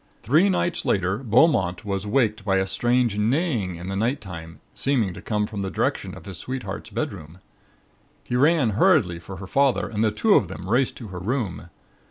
"Three 0.23 0.49
nights 0.49 0.83
later 0.83 1.19
Beaumont 1.19 1.85
was 1.85 2.07
waked 2.07 2.43
by 2.43 2.55
a 2.57 2.65
strange 2.65 3.19
neighing 3.19 3.75
in 3.75 3.87
the 3.87 3.95
nighttime 3.95 4.59
seeming 4.73 5.13
to 5.13 5.21
come 5.21 5.45
from 5.45 5.61
the 5.61 5.69
direction 5.69 6.15
of 6.17 6.25
his 6.25 6.39
sweetheart's 6.39 6.89
bedroom. 6.89 7.37
He 8.23 8.35
ran 8.35 8.71
hurriedly 8.71 9.19
for 9.19 9.35
her 9.35 9.45
father 9.45 9.87
and 9.87 10.03
the 10.03 10.09
two 10.09 10.33
of 10.33 10.47
them 10.47 10.67
raced 10.67 10.97
to 10.97 11.09
her 11.09 11.19
room. 11.19 11.69